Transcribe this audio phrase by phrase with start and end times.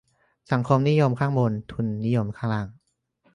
[0.51, 2.67] "สังคมนิยมข้างบน ทุนนิยมข้างล่าง"